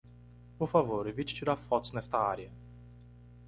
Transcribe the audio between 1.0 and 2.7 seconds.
evite tirar fotos nesta área.